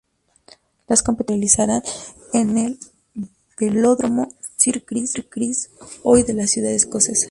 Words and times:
Las 0.87 1.03
competiciones 1.03 1.27
se 1.51 1.63
realizarán 1.63 1.83
en 2.33 2.57
el 2.57 2.79
Velódromo 3.59 4.29
Sir 4.57 4.83
Chris 4.83 5.69
Hoy 6.01 6.23
de 6.23 6.33
la 6.33 6.47
ciudad 6.47 6.71
escocesa. 6.71 7.19